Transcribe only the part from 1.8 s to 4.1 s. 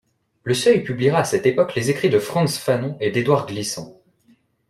écrits de Frantz Fanon et d'Edouard Glissant.